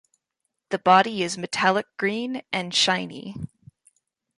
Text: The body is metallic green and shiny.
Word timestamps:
The 0.69 0.79
body 0.79 1.21
is 1.21 1.37
metallic 1.37 1.85
green 1.99 2.41
and 2.51 2.73
shiny. 2.73 3.35